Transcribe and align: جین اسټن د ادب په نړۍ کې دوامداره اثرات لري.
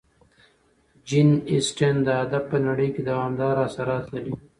جین 1.07 1.29
اسټن 1.53 1.95
د 2.03 2.07
ادب 2.23 2.43
په 2.51 2.57
نړۍ 2.67 2.89
کې 2.95 3.01
دوامداره 3.09 3.61
اثرات 3.67 4.05
لري. 4.13 4.33